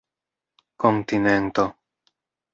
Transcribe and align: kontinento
kontinento 0.79 1.65